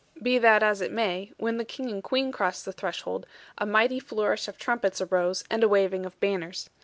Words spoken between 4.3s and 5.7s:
of trumpets arose, and a